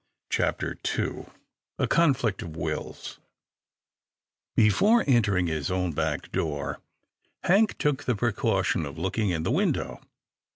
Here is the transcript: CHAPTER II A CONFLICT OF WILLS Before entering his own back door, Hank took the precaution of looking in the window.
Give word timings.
CHAPTER 0.31 0.79
II 0.97 1.27
A 1.77 1.87
CONFLICT 1.87 2.41
OF 2.41 2.55
WILLS 2.55 3.19
Before 4.55 5.03
entering 5.05 5.45
his 5.45 5.69
own 5.69 5.91
back 5.91 6.31
door, 6.31 6.79
Hank 7.43 7.77
took 7.77 8.05
the 8.05 8.15
precaution 8.15 8.83
of 8.87 8.97
looking 8.97 9.29
in 9.29 9.43
the 9.43 9.51
window. 9.51 10.01